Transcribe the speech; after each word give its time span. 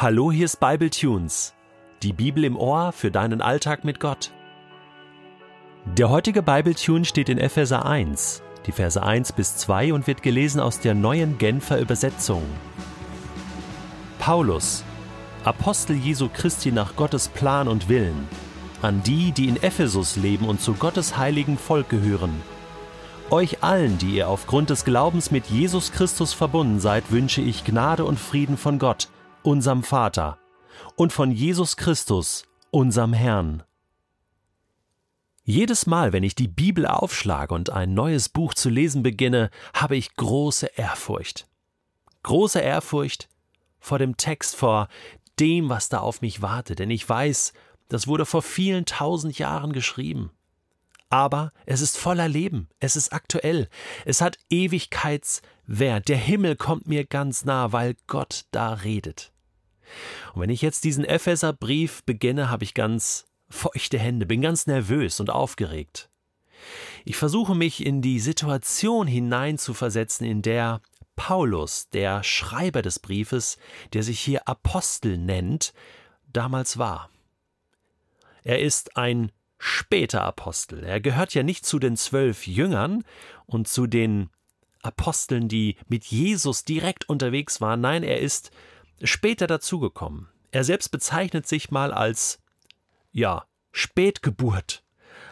Hallo, 0.00 0.30
hier 0.30 0.44
ist 0.44 0.60
Bible 0.60 0.90
Tunes, 0.90 1.54
die 2.04 2.12
Bibel 2.12 2.44
im 2.44 2.56
Ohr 2.56 2.92
für 2.92 3.10
deinen 3.10 3.42
Alltag 3.42 3.82
mit 3.84 3.98
Gott. 3.98 4.30
Der 5.86 6.08
heutige 6.08 6.40
Bible 6.40 6.76
Tune 6.76 7.04
steht 7.04 7.28
in 7.28 7.36
Epheser 7.36 7.84
1, 7.84 8.40
die 8.64 8.70
Verse 8.70 9.02
1 9.02 9.32
bis 9.32 9.56
2 9.56 9.92
und 9.92 10.06
wird 10.06 10.22
gelesen 10.22 10.60
aus 10.60 10.78
der 10.78 10.94
neuen 10.94 11.36
Genfer 11.38 11.80
Übersetzung. 11.80 12.44
Paulus, 14.20 14.84
Apostel 15.42 15.96
Jesu 15.96 16.28
Christi 16.32 16.70
nach 16.70 16.94
Gottes 16.94 17.26
Plan 17.26 17.66
und 17.66 17.88
Willen, 17.88 18.28
an 18.82 19.02
die, 19.02 19.32
die 19.32 19.48
in 19.48 19.60
Ephesus 19.60 20.14
leben 20.14 20.48
und 20.48 20.60
zu 20.60 20.74
Gottes 20.74 21.16
heiligen 21.16 21.58
Volk 21.58 21.88
gehören. 21.88 22.40
Euch 23.30 23.64
allen, 23.64 23.98
die 23.98 24.14
ihr 24.14 24.28
aufgrund 24.28 24.70
des 24.70 24.84
Glaubens 24.84 25.32
mit 25.32 25.46
Jesus 25.46 25.90
Christus 25.90 26.34
verbunden 26.34 26.78
seid, 26.78 27.10
wünsche 27.10 27.40
ich 27.40 27.64
Gnade 27.64 28.04
und 28.04 28.20
Frieden 28.20 28.56
von 28.56 28.78
Gott, 28.78 29.08
unserem 29.42 29.82
Vater, 29.82 30.38
und 30.96 31.12
von 31.12 31.30
Jesus 31.30 31.76
Christus, 31.76 32.44
unserem 32.70 33.12
Herrn. 33.12 33.62
Jedes 35.44 35.86
Mal, 35.86 36.12
wenn 36.12 36.24
ich 36.24 36.34
die 36.34 36.48
Bibel 36.48 36.86
aufschlage 36.86 37.54
und 37.54 37.70
ein 37.70 37.94
neues 37.94 38.28
Buch 38.28 38.52
zu 38.52 38.68
lesen 38.68 39.02
beginne, 39.02 39.50
habe 39.72 39.96
ich 39.96 40.14
große 40.14 40.66
Ehrfurcht. 40.76 41.48
Große 42.22 42.60
Ehrfurcht 42.60 43.28
vor 43.80 43.98
dem 43.98 44.16
Text, 44.16 44.56
vor 44.56 44.88
dem, 45.40 45.68
was 45.68 45.88
da 45.88 46.00
auf 46.00 46.20
mich 46.20 46.42
wartet, 46.42 46.80
denn 46.80 46.90
ich 46.90 47.08
weiß, 47.08 47.54
das 47.88 48.06
wurde 48.06 48.26
vor 48.26 48.42
vielen 48.42 48.84
tausend 48.84 49.38
Jahren 49.38 49.72
geschrieben. 49.72 50.30
Aber 51.10 51.52
es 51.64 51.80
ist 51.80 51.96
voller 51.96 52.28
Leben, 52.28 52.68
es 52.80 52.94
ist 52.94 53.12
aktuell, 53.12 53.68
es 54.04 54.20
hat 54.20 54.38
Ewigkeitswert, 54.50 56.08
der 56.08 56.18
Himmel 56.18 56.56
kommt 56.56 56.86
mir 56.86 57.04
ganz 57.06 57.44
nah, 57.44 57.72
weil 57.72 57.96
Gott 58.06 58.44
da 58.50 58.74
redet. 58.74 59.32
Und 60.34 60.42
wenn 60.42 60.50
ich 60.50 60.60
jetzt 60.60 60.84
diesen 60.84 61.04
Epheserbrief 61.04 62.02
beginne, 62.04 62.50
habe 62.50 62.64
ich 62.64 62.74
ganz 62.74 63.24
feuchte 63.48 63.98
Hände, 63.98 64.26
bin 64.26 64.42
ganz 64.42 64.66
nervös 64.66 65.20
und 65.20 65.30
aufgeregt. 65.30 66.10
Ich 67.04 67.16
versuche 67.16 67.54
mich 67.54 67.86
in 67.86 68.02
die 68.02 68.20
Situation 68.20 69.06
hineinzuversetzen, 69.06 70.26
in 70.26 70.42
der 70.42 70.82
Paulus, 71.16 71.88
der 71.88 72.22
Schreiber 72.22 72.82
des 72.82 72.98
Briefes, 72.98 73.56
der 73.92 74.02
sich 74.02 74.20
hier 74.20 74.46
Apostel 74.46 75.16
nennt, 75.16 75.72
damals 76.26 76.78
war. 76.78 77.10
Er 78.44 78.60
ist 78.60 78.96
ein 78.96 79.32
später 79.58 80.22
Apostel. 80.22 80.84
Er 80.84 81.00
gehört 81.00 81.34
ja 81.34 81.42
nicht 81.42 81.66
zu 81.66 81.78
den 81.78 81.96
zwölf 81.96 82.46
Jüngern 82.46 83.04
und 83.46 83.68
zu 83.68 83.86
den 83.86 84.30
Aposteln, 84.82 85.48
die 85.48 85.76
mit 85.88 86.04
Jesus 86.06 86.64
direkt 86.64 87.08
unterwegs 87.08 87.60
waren. 87.60 87.80
Nein, 87.80 88.02
er 88.04 88.20
ist 88.20 88.50
später 89.02 89.46
dazugekommen. 89.46 90.28
Er 90.50 90.64
selbst 90.64 90.90
bezeichnet 90.90 91.46
sich 91.46 91.70
mal 91.70 91.92
als, 91.92 92.40
ja, 93.12 93.44
Spätgeburt, 93.72 94.82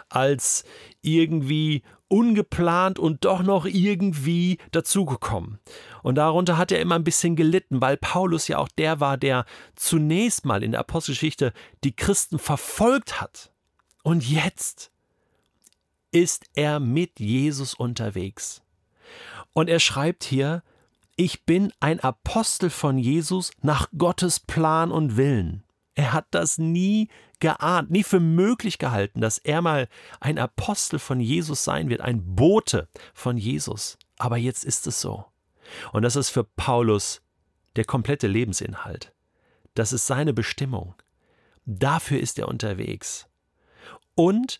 als 0.09 0.65
irgendwie 1.01 1.83
ungeplant 2.09 2.99
und 2.99 3.25
doch 3.25 3.43
noch 3.43 3.67
irgendwie 3.67 4.59
dazugekommen. 4.71 5.59
Und 6.03 6.17
darunter 6.17 6.57
hat 6.57 6.71
er 6.71 6.81
immer 6.81 6.95
ein 6.95 7.05
bisschen 7.05 7.35
gelitten, 7.35 7.81
weil 7.81 7.97
Paulus 7.97 8.47
ja 8.47 8.59
auch 8.59 8.69
der 8.69 9.01
war, 9.01 9.17
der 9.17 9.45
zunächst 9.75 10.45
mal 10.45 10.63
in 10.63 10.73
der 10.73 10.81
Apostelgeschichte 10.81 11.53
die 11.83 11.97
Christen 11.97 12.39
verfolgt 12.39 13.21
hat. 13.21 13.53
Und 14.07 14.25
jetzt 14.31 14.93
ist 16.13 16.45
er 16.55 16.79
mit 16.79 17.19
Jesus 17.19 17.75
unterwegs. 17.75 18.63
Und 19.53 19.69
er 19.69 19.81
schreibt 19.81 20.23
hier, 20.23 20.63
ich 21.17 21.45
bin 21.45 21.73
ein 21.81 21.99
Apostel 21.99 22.71
von 22.71 22.99
Jesus 22.99 23.51
nach 23.63 23.89
Gottes 23.99 24.39
Plan 24.39 24.93
und 24.93 25.17
Willen. 25.17 25.65
Er 25.97 26.13
hat 26.13 26.27
das 26.31 26.57
nie 26.57 27.09
geahnt, 27.41 27.91
nie 27.91 28.05
für 28.05 28.21
möglich 28.21 28.79
gehalten, 28.79 29.21
dass 29.21 29.39
er 29.39 29.61
mal 29.61 29.89
ein 30.21 30.39
Apostel 30.39 31.01
von 31.01 31.19
Jesus 31.19 31.65
sein 31.65 31.89
wird, 31.89 32.01
ein 32.01 32.37
Bote 32.37 32.87
von 33.13 33.37
Jesus. 33.37 33.99
Aber 34.19 34.37
jetzt 34.37 34.65
ist 34.65 34.87
es 34.87 35.01
so. 35.01 35.25
Und 35.91 36.03
das 36.03 36.15
ist 36.15 36.31
für 36.31 36.45
Paulus 36.45 37.23
der 37.75 37.85
komplette 37.85 38.29
Lebensinhalt. 38.29 39.13
Das 39.75 39.93
ist 39.93 40.07
seine 40.07 40.33
Bestimmung. 40.33 40.95
Dafür 41.65 42.21
ist 42.21 42.39
er 42.39 42.47
unterwegs. 42.47 43.27
Und 44.17 44.59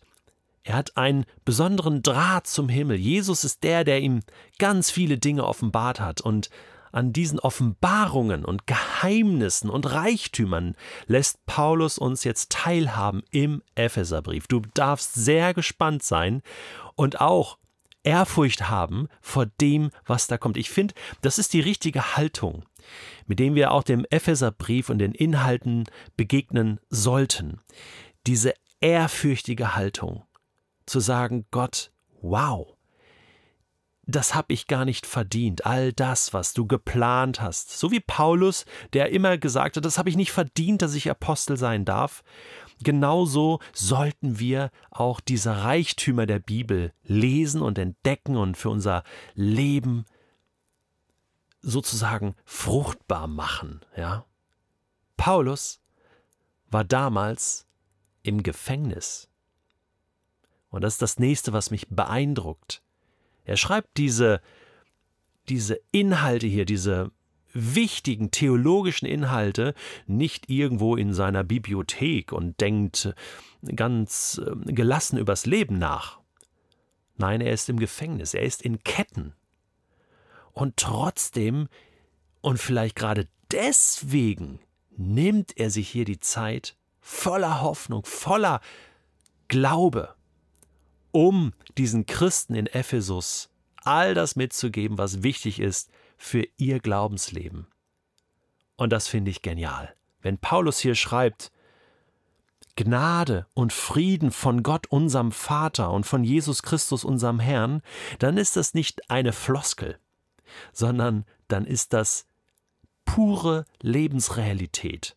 er 0.63 0.75
hat 0.75 0.95
einen 0.95 1.25
besonderen 1.43 2.03
Draht 2.03 2.47
zum 2.47 2.69
Himmel. 2.69 2.97
Jesus 2.97 3.43
ist 3.43 3.63
der, 3.63 3.83
der 3.83 4.01
ihm 4.01 4.21
ganz 4.59 4.89
viele 4.89 5.17
Dinge 5.17 5.45
offenbart 5.45 5.99
hat. 5.99 6.21
Und 6.21 6.49
an 6.91 7.13
diesen 7.13 7.39
Offenbarungen 7.39 8.43
und 8.43 8.67
Geheimnissen 8.67 9.69
und 9.69 9.91
Reichtümern 9.91 10.75
lässt 11.05 11.45
Paulus 11.45 11.97
uns 11.97 12.23
jetzt 12.23 12.51
teilhaben 12.51 13.23
im 13.31 13.61
Epheserbrief. 13.75 14.47
Du 14.47 14.61
darfst 14.73 15.13
sehr 15.13 15.53
gespannt 15.53 16.03
sein 16.03 16.41
und 16.95 17.21
auch 17.21 17.57
Ehrfurcht 18.03 18.69
haben 18.69 19.09
vor 19.21 19.45
dem, 19.45 19.91
was 20.05 20.27
da 20.27 20.37
kommt. 20.37 20.57
Ich 20.57 20.69
finde, 20.69 20.93
das 21.21 21.37
ist 21.37 21.53
die 21.53 21.59
richtige 21.59 22.15
Haltung, 22.15 22.63
mit 23.25 23.39
dem 23.39 23.55
wir 23.55 23.71
auch 23.71 23.83
dem 23.83 24.05
Epheserbrief 24.09 24.89
und 24.89 24.99
den 24.99 25.11
Inhalten 25.11 25.85
begegnen 26.15 26.79
sollten. 26.89 27.59
Diese 28.25 28.53
ehrfürchtige 28.79 29.75
Haltung, 29.75 30.23
zu 30.85 30.99
sagen, 30.99 31.45
Gott, 31.51 31.91
wow, 32.21 32.77
das 34.07 34.33
habe 34.33 34.53
ich 34.53 34.67
gar 34.67 34.85
nicht 34.85 35.05
verdient, 35.05 35.65
all 35.65 35.91
das, 35.91 36.33
was 36.33 36.53
du 36.53 36.65
geplant 36.65 37.41
hast. 37.41 37.77
So 37.77 37.91
wie 37.91 37.99
Paulus, 37.99 38.65
der 38.93 39.11
immer 39.11 39.37
gesagt 39.37 39.75
hat, 39.75 39.83
das 39.83 39.97
habe 39.97 40.09
ich 40.09 40.15
nicht 40.15 40.31
verdient, 40.31 40.81
dass 40.81 40.95
ich 40.95 41.11
Apostel 41.11 41.57
sein 41.57 41.83
darf. 41.83 42.23
Genauso 42.81 43.59
sollten 43.73 44.39
wir 44.39 44.71
auch 44.91 45.19
diese 45.19 45.63
Reichtümer 45.63 46.25
der 46.25 46.39
Bibel 46.39 46.93
lesen 47.03 47.61
und 47.61 47.77
entdecken 47.77 48.37
und 48.37 48.55
für 48.55 48.69
unser 48.69 49.03
Leben 49.33 50.05
sozusagen 51.61 52.35
fruchtbar 52.45 53.27
machen, 53.27 53.81
ja? 53.97 54.25
Paulus 55.17 55.81
war 56.69 56.85
damals 56.85 57.66
im 58.27 58.43
Gefängnis. 58.43 59.29
Und 60.69 60.81
das 60.83 60.95
ist 60.95 61.01
das 61.01 61.19
nächste, 61.19 61.53
was 61.53 61.71
mich 61.71 61.87
beeindruckt. 61.89 62.81
Er 63.45 63.57
schreibt 63.57 63.97
diese, 63.97 64.41
diese 65.47 65.79
Inhalte 65.91 66.45
hier, 66.45 66.65
diese 66.65 67.11
wichtigen 67.53 68.29
theologischen 68.29 69.07
Inhalte 69.07 69.73
nicht 70.05 70.49
irgendwo 70.49 70.95
in 70.95 71.13
seiner 71.13 71.43
Bibliothek 71.43 72.33
und 72.33 72.59
denkt 72.59 73.13
ganz 73.75 74.41
ähm, 74.45 74.63
gelassen 74.65 75.17
übers 75.17 75.45
Leben 75.45 75.79
nach. 75.79 76.19
Nein, 77.15 77.41
er 77.41 77.53
ist 77.53 77.69
im 77.69 77.79
Gefängnis, 77.79 78.33
er 78.33 78.43
ist 78.43 78.61
in 78.61 78.83
Ketten. 78.83 79.33
Und 80.51 80.77
trotzdem, 80.77 81.67
und 82.41 82.59
vielleicht 82.59 82.95
gerade 82.95 83.27
deswegen, 83.51 84.59
nimmt 84.97 85.57
er 85.57 85.69
sich 85.69 85.89
hier 85.89 86.05
die 86.05 86.19
Zeit 86.19 86.75
voller 87.07 87.61
Hoffnung, 87.61 88.03
voller 88.05 88.59
Glaube, 89.47 90.13
um 91.11 91.53
diesen 91.77 92.05
Christen 92.05 92.53
in 92.53 92.67
Ephesus 92.67 93.49
all 93.83 94.13
das 94.13 94.35
mitzugeben, 94.35 94.97
was 94.97 95.23
wichtig 95.23 95.61
ist 95.61 95.89
für 96.17 96.45
ihr 96.57 96.79
Glaubensleben. 96.79 97.67
Und 98.75 98.91
das 98.91 99.07
finde 99.07 99.31
ich 99.31 99.41
genial. 99.41 99.95
Wenn 100.21 100.37
Paulus 100.37 100.79
hier 100.79 100.95
schreibt, 100.95 101.53
Gnade 102.75 103.47
und 103.53 103.71
Frieden 103.71 104.31
von 104.31 104.61
Gott, 104.61 104.87
unserem 104.87 105.31
Vater 105.31 105.91
und 105.91 106.05
von 106.05 106.25
Jesus 106.25 106.61
Christus, 106.61 107.05
unserem 107.05 107.39
Herrn, 107.39 107.81
dann 108.19 108.37
ist 108.37 108.57
das 108.57 108.73
nicht 108.73 109.09
eine 109.09 109.31
Floskel, 109.31 109.97
sondern 110.73 111.25
dann 111.47 111.65
ist 111.65 111.93
das 111.93 112.27
pure 113.05 113.63
Lebensrealität. 113.81 115.15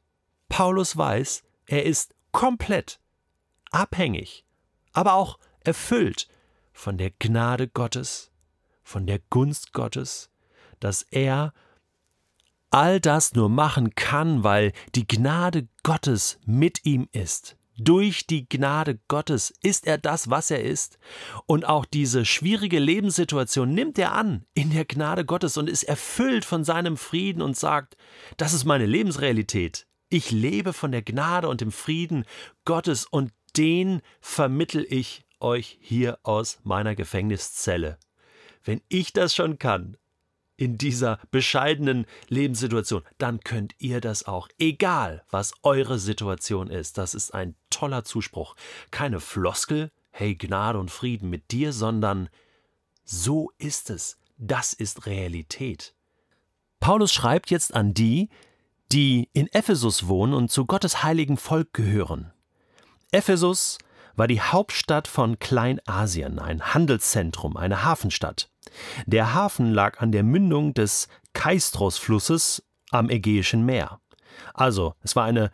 Paulus 0.49 0.97
weiß, 0.97 1.43
er 1.71 1.87
ist 1.87 2.15
komplett 2.33 2.99
abhängig, 3.71 4.45
aber 4.93 5.15
auch 5.15 5.39
erfüllt 5.61 6.27
von 6.73 6.99
der 6.99 7.13
Gnade 7.13 7.69
Gottes, 7.69 8.33
von 8.83 9.07
der 9.07 9.21
Gunst 9.31 9.73
Gottes, 9.73 10.31
dass 10.81 11.03
er 11.03 11.53
all 12.71 12.99
das 12.99 13.35
nur 13.35 13.49
machen 13.49 13.95
kann, 13.95 14.43
weil 14.43 14.73
die 14.97 15.07
Gnade 15.07 15.69
Gottes 15.85 16.41
mit 16.45 16.85
ihm 16.85 17.09
ist. 17.13 17.57
Durch 17.77 18.27
die 18.27 18.49
Gnade 18.49 18.99
Gottes 19.07 19.55
ist 19.63 19.87
er 19.87 19.97
das, 19.97 20.29
was 20.29 20.51
er 20.51 20.63
ist. 20.63 20.99
Und 21.47 21.65
auch 21.67 21.85
diese 21.85 22.25
schwierige 22.25 22.79
Lebenssituation 22.79 23.71
nimmt 23.71 23.99
er 23.99 24.13
an 24.13 24.45
in 24.55 24.71
der 24.71 24.85
Gnade 24.85 25.25
Gottes 25.25 25.57
und 25.57 25.71
ist 25.71 25.85
erfüllt 25.85 26.45
von 26.45 26.65
seinem 26.65 26.97
Frieden 26.97 27.41
und 27.41 27.57
sagt, 27.57 27.97
das 28.37 28.55
ist 28.55 28.65
meine 28.65 28.87
Lebensrealität. 28.87 29.87
Ich 30.13 30.33
lebe 30.33 30.73
von 30.73 30.91
der 30.91 31.03
Gnade 31.03 31.49
und 31.49 31.61
dem 31.61 31.71
Frieden 31.71 32.25
Gottes 32.65 33.07
und 33.07 33.33
den 33.57 34.03
vermittel 34.21 34.85
ich 34.89 35.25
euch 35.39 35.79
hier 35.81 36.19
aus 36.25 36.59
meiner 36.65 36.97
Gefängniszelle. 36.97 37.97
Wenn 38.65 38.83
ich 38.89 39.13
das 39.13 39.37
schon 39.37 39.61
kann, 39.61 39.97
in 40.57 40.77
dieser 40.77 41.21
bescheidenen 41.31 42.07
Lebenssituation, 42.29 43.03
dann 43.19 43.39
könnt 43.41 43.75
ihr 43.79 44.01
das 44.01 44.27
auch, 44.27 44.49
egal 44.59 45.25
was 45.31 45.55
eure 45.63 46.01
Situation 46.01 46.69
ist. 46.69 46.99
Das 46.99 47.15
ist 47.15 47.33
ein 47.33 47.55
toller 47.71 48.03
Zuspruch. 48.03 48.57
Keine 48.91 49.21
Floskel, 49.21 49.93
hey 50.11 50.35
Gnade 50.35 50.79
und 50.81 50.91
Frieden 50.91 51.31
mit 51.31 51.53
dir, 51.53 51.73
sondern 51.73 52.29
so 53.05 53.53
ist 53.59 53.91
es. 53.91 54.19
Das 54.37 54.73
ist 54.73 55.07
Realität. 55.07 55.95
Paulus 56.81 57.13
schreibt 57.13 57.51
jetzt 57.51 57.75
an 57.75 57.95
die, 57.95 58.29
die 58.93 59.29
in 59.33 59.47
Ephesus 59.53 60.09
wohnen 60.09 60.35
und 60.35 60.51
zu 60.51 60.67
Gottes 60.67 61.03
heiligen 61.03 61.37
Volk 61.37 61.73
gehören. 61.73 62.33
Ephesus 63.13 63.79
war 64.17 64.27
die 64.27 64.41
Hauptstadt 64.41 65.09
von 65.09 65.39
Kleinasien, 65.39 66.39
ein 66.39 66.75
Handelszentrum, 66.75 67.57
eine 67.57 67.85
Hafenstadt. 67.85 68.51
Der 69.07 69.35
Hafen 69.35 69.73
lag 69.73 70.01
an 70.01 70.13
der 70.13 70.23
Mündung 70.23 70.75
des 70.75 71.09
Kaistros-Flusses 71.33 72.63
am 72.91 73.09
Ägäischen 73.09 73.65
Meer. 73.65 74.01
Also, 74.55 74.95
es 75.03 75.17
war 75.17 75.25
eine 75.25 75.51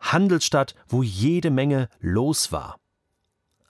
Handelsstadt, 0.00 0.74
wo 0.88 1.02
jede 1.02 1.50
Menge 1.50 1.88
los 2.00 2.52
war. 2.52 2.78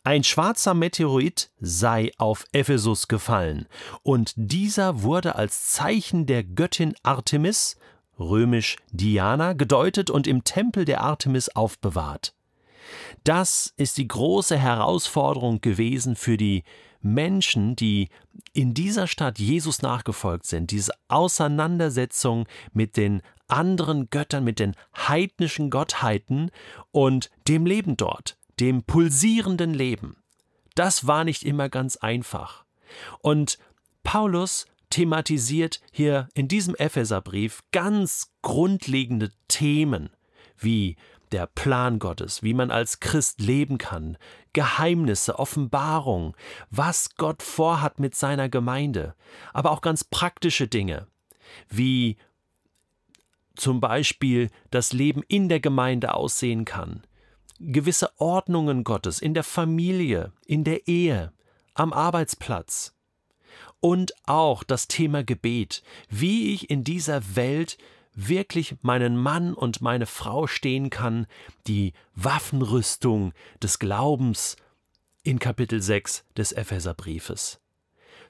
Ein 0.04 0.24
schwarzer 0.24 0.74
Meteorit 0.74 1.52
sei 1.60 2.10
auf 2.18 2.44
Ephesus 2.52 3.06
gefallen, 3.06 3.68
und 4.02 4.32
dieser 4.34 5.02
wurde 5.02 5.36
als 5.36 5.68
Zeichen 5.68 6.26
der 6.26 6.42
Göttin 6.42 6.94
Artemis, 7.04 7.76
römisch 8.18 8.76
Diana, 8.90 9.52
gedeutet 9.52 10.10
und 10.10 10.26
im 10.26 10.44
Tempel 10.44 10.84
der 10.84 11.02
Artemis 11.02 11.48
aufbewahrt. 11.48 12.34
Das 13.24 13.72
ist 13.76 13.98
die 13.98 14.08
große 14.08 14.58
Herausforderung 14.58 15.60
gewesen 15.60 16.16
für 16.16 16.36
die 16.36 16.64
Menschen, 17.00 17.76
die 17.76 18.08
in 18.52 18.74
dieser 18.74 19.06
Stadt 19.06 19.38
Jesus 19.38 19.82
nachgefolgt 19.82 20.46
sind, 20.46 20.70
diese 20.70 20.92
Auseinandersetzung 21.08 22.46
mit 22.72 22.96
den 22.96 23.22
anderen 23.48 24.08
Göttern, 24.10 24.44
mit 24.44 24.58
den 24.58 24.74
heidnischen 24.96 25.70
Gottheiten 25.70 26.50
und 26.90 27.30
dem 27.48 27.66
Leben 27.66 27.96
dort, 27.96 28.36
dem 28.60 28.82
pulsierenden 28.82 29.74
Leben. 29.74 30.16
Das 30.74 31.06
war 31.06 31.24
nicht 31.24 31.44
immer 31.44 31.68
ganz 31.68 31.96
einfach. 31.96 32.64
Und 33.20 33.58
Paulus 34.02 34.66
thematisiert 34.92 35.80
hier 35.90 36.28
in 36.34 36.48
diesem 36.48 36.74
Epheserbrief 36.74 37.62
ganz 37.72 38.30
grundlegende 38.42 39.30
Themen 39.48 40.10
wie 40.58 40.96
der 41.32 41.46
Plan 41.46 41.98
Gottes, 41.98 42.42
wie 42.42 42.52
man 42.52 42.70
als 42.70 43.00
Christ 43.00 43.40
leben 43.40 43.78
kann, 43.78 44.18
Geheimnisse, 44.52 45.38
Offenbarung, 45.38 46.36
was 46.70 47.16
Gott 47.16 47.42
vorhat 47.42 48.00
mit 48.00 48.14
seiner 48.14 48.50
Gemeinde, 48.50 49.14
aber 49.54 49.70
auch 49.70 49.80
ganz 49.80 50.04
praktische 50.04 50.68
Dinge, 50.68 51.06
wie 51.70 52.18
zum 53.56 53.80
Beispiel 53.80 54.50
das 54.70 54.92
Leben 54.92 55.22
in 55.26 55.48
der 55.48 55.60
Gemeinde 55.60 56.12
aussehen 56.12 56.66
kann, 56.66 57.02
gewisse 57.58 58.10
Ordnungen 58.20 58.84
Gottes 58.84 59.20
in 59.20 59.32
der 59.32 59.44
Familie, 59.44 60.32
in 60.44 60.64
der 60.64 60.86
Ehe, 60.86 61.32
am 61.72 61.94
Arbeitsplatz. 61.94 62.94
Und 63.84 64.12
auch 64.26 64.62
das 64.62 64.86
Thema 64.86 65.24
Gebet, 65.24 65.82
wie 66.08 66.54
ich 66.54 66.70
in 66.70 66.84
dieser 66.84 67.34
Welt 67.34 67.78
wirklich 68.14 68.76
meinen 68.82 69.16
Mann 69.16 69.54
und 69.54 69.82
meine 69.82 70.06
Frau 70.06 70.46
stehen 70.46 70.88
kann, 70.88 71.26
die 71.66 71.92
Waffenrüstung 72.14 73.32
des 73.60 73.80
Glaubens 73.80 74.54
in 75.24 75.40
Kapitel 75.40 75.82
6 75.82 76.24
des 76.36 76.52
Epheserbriefes. 76.52 77.58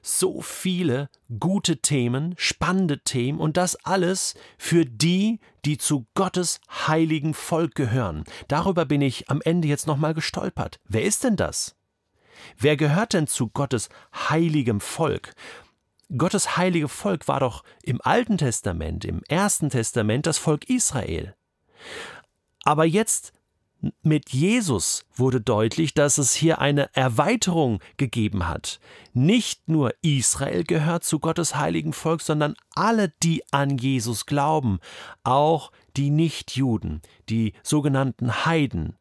So 0.01 0.41
viele 0.41 1.07
gute 1.39 1.77
Themen, 1.77 2.33
spannende 2.35 3.03
Themen 3.03 3.39
und 3.39 3.55
das 3.55 3.75
alles 3.85 4.33
für 4.57 4.87
die, 4.87 5.39
die 5.65 5.77
zu 5.77 6.07
Gottes 6.15 6.61
heiligen 6.87 7.35
Volk 7.35 7.75
gehören. 7.75 8.23
Darüber 8.47 8.85
bin 8.85 9.01
ich 9.01 9.29
am 9.29 9.39
Ende 9.43 9.67
jetzt 9.67 9.85
nochmal 9.85 10.15
gestolpert. 10.15 10.79
Wer 10.89 11.03
ist 11.03 11.23
denn 11.23 11.35
das? 11.35 11.75
Wer 12.57 12.77
gehört 12.77 13.13
denn 13.13 13.27
zu 13.27 13.49
Gottes 13.49 13.89
heiligem 14.13 14.79
Volk? 14.79 15.33
Gottes 16.15 16.57
heilige 16.57 16.89
Volk 16.89 17.27
war 17.27 17.39
doch 17.39 17.63
im 17.81 17.99
Alten 18.01 18.37
Testament, 18.37 19.05
im 19.05 19.21
Ersten 19.27 19.69
Testament 19.69 20.25
das 20.27 20.37
Volk 20.37 20.69
Israel. 20.69 21.35
Aber 22.63 22.85
jetzt 22.85 23.33
mit 24.01 24.29
Jesus 24.29 25.05
wurde 25.13 25.41
deutlich, 25.41 25.93
dass 25.93 26.17
es 26.17 26.33
hier 26.33 26.59
eine 26.59 26.93
Erweiterung 26.95 27.79
gegeben 27.97 28.47
hat. 28.47 28.79
Nicht 29.13 29.67
nur 29.67 29.93
Israel 30.01 30.63
gehört 30.63 31.03
zu 31.03 31.19
Gottes 31.19 31.55
heiligen 31.55 31.93
Volk, 31.93 32.21
sondern 32.21 32.55
alle, 32.75 33.09
die 33.23 33.43
an 33.51 33.77
Jesus 33.77 34.25
glauben, 34.25 34.79
auch 35.23 35.71
die 35.97 36.09
Nichtjuden, 36.09 37.01
die 37.29 37.53
sogenannten 37.61 38.45
Heiden. 38.45 38.95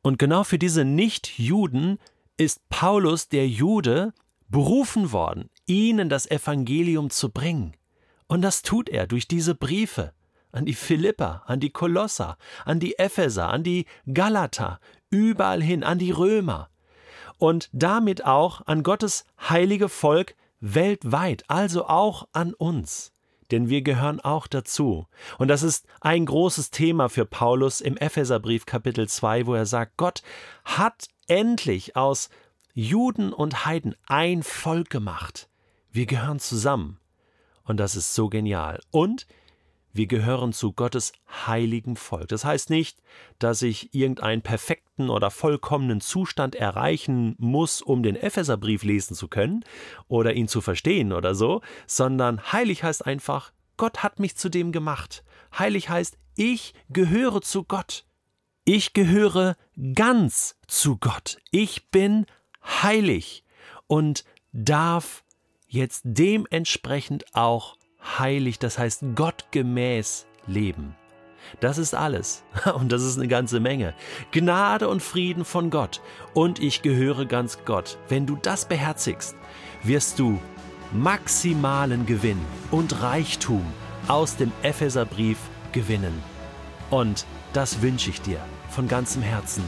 Und 0.00 0.18
genau 0.18 0.44
für 0.44 0.58
diese 0.58 0.84
Nichtjuden 0.84 1.98
ist 2.42 2.68
Paulus 2.68 3.28
der 3.28 3.48
Jude 3.48 4.12
berufen 4.48 5.12
worden, 5.12 5.48
ihnen 5.66 6.08
das 6.08 6.30
Evangelium 6.30 7.10
zu 7.10 7.30
bringen. 7.30 7.74
Und 8.26 8.42
das 8.42 8.62
tut 8.62 8.88
er 8.88 9.06
durch 9.06 9.28
diese 9.28 9.54
Briefe 9.54 10.12
an 10.52 10.66
die 10.66 10.74
Philipper, 10.74 11.42
an 11.46 11.60
die 11.60 11.70
Kolosser, 11.70 12.36
an 12.64 12.78
die 12.80 12.98
Epheser, 12.98 13.48
an 13.48 13.62
die 13.62 13.86
Galater, 14.12 14.80
überall 15.10 15.62
hin, 15.62 15.82
an 15.82 15.98
die 15.98 16.10
Römer 16.10 16.68
und 17.38 17.68
damit 17.72 18.24
auch 18.24 18.60
an 18.66 18.82
Gottes 18.82 19.24
heilige 19.48 19.88
Volk 19.88 20.36
weltweit, 20.60 21.44
also 21.48 21.86
auch 21.86 22.28
an 22.32 22.54
uns. 22.54 23.12
Denn 23.50 23.68
wir 23.68 23.82
gehören 23.82 24.20
auch 24.20 24.46
dazu. 24.46 25.06
Und 25.38 25.48
das 25.48 25.62
ist 25.62 25.86
ein 26.00 26.24
großes 26.24 26.70
Thema 26.70 27.08
für 27.08 27.26
Paulus 27.26 27.80
im 27.80 27.96
Epheserbrief 27.96 28.64
Kapitel 28.64 29.08
2, 29.08 29.46
wo 29.46 29.54
er 29.54 29.66
sagt, 29.66 29.96
Gott 29.96 30.22
hat 30.64 31.08
endlich 31.28 31.96
aus 31.96 32.28
Juden 32.74 33.32
und 33.32 33.66
Heiden 33.66 33.94
ein 34.06 34.42
Volk 34.42 34.90
gemacht. 34.90 35.48
Wir 35.90 36.06
gehören 36.06 36.38
zusammen. 36.38 36.98
Und 37.64 37.76
das 37.78 37.96
ist 37.96 38.14
so 38.14 38.28
genial. 38.28 38.80
Und 38.90 39.26
wir 39.92 40.06
gehören 40.06 40.54
zu 40.54 40.72
Gottes 40.72 41.12
heiligen 41.46 41.96
Volk. 41.96 42.28
Das 42.28 42.46
heißt 42.46 42.70
nicht, 42.70 43.02
dass 43.38 43.60
ich 43.60 43.94
irgendeinen 43.94 44.40
perfekten 44.40 45.10
oder 45.10 45.30
vollkommenen 45.30 46.00
Zustand 46.00 46.54
erreichen 46.54 47.34
muss, 47.38 47.82
um 47.82 48.02
den 48.02 48.16
Epheserbrief 48.16 48.84
lesen 48.84 49.14
zu 49.14 49.28
können 49.28 49.64
oder 50.08 50.32
ihn 50.32 50.48
zu 50.48 50.62
verstehen 50.62 51.12
oder 51.12 51.34
so, 51.34 51.60
sondern 51.86 52.52
heilig 52.52 52.82
heißt 52.82 53.04
einfach, 53.04 53.52
Gott 53.76 54.02
hat 54.02 54.18
mich 54.18 54.36
zu 54.36 54.48
dem 54.48 54.72
gemacht. 54.72 55.24
Heilig 55.58 55.90
heißt, 55.90 56.16
ich 56.36 56.72
gehöre 56.88 57.42
zu 57.42 57.64
Gott. 57.64 58.06
Ich 58.64 58.92
gehöre 58.92 59.56
ganz 59.94 60.54
zu 60.68 60.96
Gott. 60.96 61.38
Ich 61.50 61.90
bin 61.90 62.26
heilig 62.64 63.42
und 63.88 64.24
darf 64.52 65.24
jetzt 65.66 66.02
dementsprechend 66.04 67.34
auch 67.34 67.76
heilig, 68.18 68.60
das 68.60 68.78
heißt 68.78 69.16
gottgemäß 69.16 70.26
leben. 70.46 70.94
Das 71.58 71.76
ist 71.76 71.92
alles. 71.92 72.44
Und 72.74 72.92
das 72.92 73.02
ist 73.02 73.18
eine 73.18 73.26
ganze 73.26 73.58
Menge. 73.58 73.94
Gnade 74.30 74.88
und 74.88 75.02
Frieden 75.02 75.44
von 75.44 75.70
Gott. 75.70 76.00
Und 76.32 76.60
ich 76.60 76.82
gehöre 76.82 77.26
ganz 77.26 77.64
Gott. 77.64 77.98
Wenn 78.08 78.26
du 78.26 78.38
das 78.40 78.66
beherzigst, 78.66 79.34
wirst 79.82 80.20
du 80.20 80.40
maximalen 80.92 82.06
Gewinn 82.06 82.38
und 82.70 83.02
Reichtum 83.02 83.66
aus 84.06 84.36
dem 84.36 84.52
Epheserbrief 84.62 85.38
gewinnen. 85.72 86.22
Und 86.90 87.26
das 87.52 87.82
wünsche 87.82 88.10
ich 88.10 88.20
dir 88.20 88.40
von 88.70 88.88
ganzem 88.88 89.22
Herzen. 89.22 89.64